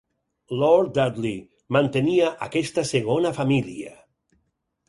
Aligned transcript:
Lord 0.61 0.89
Dudley 0.95 1.35
mantenia 1.77 2.31
aquesta 2.47 2.87
segona 2.93 3.33
família. 3.41 3.97